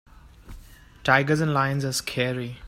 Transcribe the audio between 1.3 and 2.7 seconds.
and lions are scary.